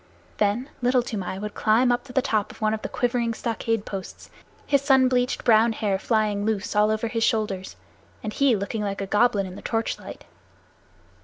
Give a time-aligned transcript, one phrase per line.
[0.37, 3.85] Then Little Toomai would climb up to the top of one of the quivering stockade
[3.85, 4.31] posts,
[4.65, 7.75] his sun bleached brown hair flying loose all over his shoulders,
[8.23, 10.25] and he looking like a goblin in the torch light.